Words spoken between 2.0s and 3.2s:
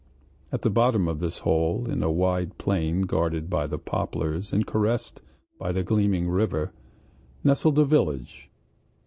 a wide plain